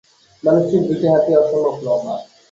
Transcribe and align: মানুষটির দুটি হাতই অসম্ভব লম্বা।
মানুষটির 0.43 0.83
দুটি 0.87 1.05
হাতই 1.07 1.33
অসম্ভব 1.41 1.75
লম্বা। 1.85 2.15